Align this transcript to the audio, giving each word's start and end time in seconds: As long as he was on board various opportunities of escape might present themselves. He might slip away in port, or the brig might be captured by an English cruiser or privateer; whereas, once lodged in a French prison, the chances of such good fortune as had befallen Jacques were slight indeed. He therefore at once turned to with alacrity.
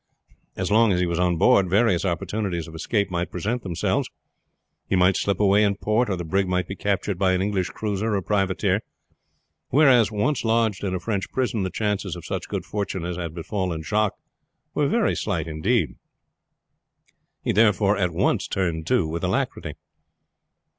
As 0.55 0.71
long 0.71 0.91
as 0.91 0.99
he 0.99 1.05
was 1.05 1.19
on 1.19 1.37
board 1.37 1.69
various 1.69 2.05
opportunities 2.05 2.67
of 2.67 2.73
escape 2.73 3.11
might 3.11 3.29
present 3.29 3.61
themselves. 3.61 4.09
He 4.89 4.95
might 4.95 5.15
slip 5.15 5.39
away 5.39 5.63
in 5.63 5.75
port, 5.75 6.09
or 6.09 6.15
the 6.15 6.23
brig 6.23 6.47
might 6.47 6.67
be 6.67 6.75
captured 6.75 7.19
by 7.19 7.33
an 7.33 7.41
English 7.43 7.69
cruiser 7.69 8.15
or 8.15 8.21
privateer; 8.23 8.81
whereas, 9.69 10.11
once 10.11 10.43
lodged 10.43 10.83
in 10.83 10.95
a 10.95 10.99
French 10.99 11.29
prison, 11.31 11.61
the 11.61 11.69
chances 11.69 12.15
of 12.15 12.25
such 12.25 12.47
good 12.47 12.65
fortune 12.65 13.05
as 13.05 13.17
had 13.17 13.35
befallen 13.35 13.83
Jacques 13.83 14.17
were 14.73 15.13
slight 15.13 15.47
indeed. 15.47 15.93
He 17.43 17.51
therefore 17.51 17.95
at 17.95 18.09
once 18.09 18.47
turned 18.47 18.87
to 18.87 19.07
with 19.07 19.23
alacrity. 19.23 19.75